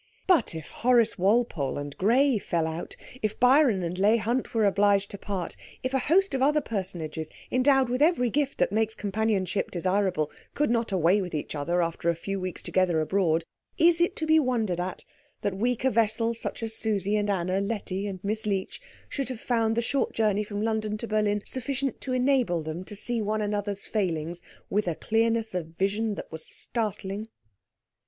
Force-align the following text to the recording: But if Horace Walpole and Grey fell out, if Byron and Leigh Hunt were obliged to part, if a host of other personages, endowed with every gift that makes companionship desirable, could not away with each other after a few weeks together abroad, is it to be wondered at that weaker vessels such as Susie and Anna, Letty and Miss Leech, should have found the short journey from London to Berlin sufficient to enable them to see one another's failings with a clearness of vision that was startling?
But 0.25 0.55
if 0.55 0.65
Horace 0.69 1.19
Walpole 1.19 1.77
and 1.77 1.95
Grey 1.95 2.39
fell 2.39 2.65
out, 2.65 2.95
if 3.21 3.39
Byron 3.39 3.83
and 3.83 3.99
Leigh 3.99 4.17
Hunt 4.17 4.51
were 4.55 4.65
obliged 4.65 5.11
to 5.11 5.19
part, 5.19 5.55
if 5.83 5.93
a 5.93 5.99
host 5.99 6.33
of 6.33 6.41
other 6.41 6.59
personages, 6.59 7.29
endowed 7.51 7.87
with 7.87 8.01
every 8.01 8.31
gift 8.31 8.57
that 8.57 8.71
makes 8.71 8.95
companionship 8.95 9.69
desirable, 9.69 10.31
could 10.55 10.71
not 10.71 10.91
away 10.91 11.21
with 11.21 11.35
each 11.35 11.53
other 11.53 11.83
after 11.83 12.09
a 12.09 12.15
few 12.15 12.39
weeks 12.39 12.63
together 12.63 12.99
abroad, 12.99 13.43
is 13.77 14.01
it 14.01 14.15
to 14.15 14.25
be 14.25 14.39
wondered 14.39 14.79
at 14.79 15.05
that 15.41 15.53
weaker 15.53 15.91
vessels 15.91 16.39
such 16.41 16.63
as 16.63 16.75
Susie 16.75 17.15
and 17.15 17.29
Anna, 17.29 17.61
Letty 17.61 18.07
and 18.07 18.19
Miss 18.23 18.47
Leech, 18.47 18.81
should 19.07 19.29
have 19.29 19.39
found 19.39 19.75
the 19.75 19.83
short 19.83 20.13
journey 20.13 20.43
from 20.43 20.63
London 20.63 20.97
to 20.97 21.07
Berlin 21.07 21.43
sufficient 21.45 22.01
to 22.01 22.13
enable 22.13 22.63
them 22.63 22.83
to 22.85 22.95
see 22.95 23.21
one 23.21 23.39
another's 23.43 23.85
failings 23.85 24.41
with 24.67 24.87
a 24.87 24.95
clearness 24.95 25.53
of 25.53 25.75
vision 25.77 26.15
that 26.15 26.31
was 26.31 26.43
startling? 26.43 27.27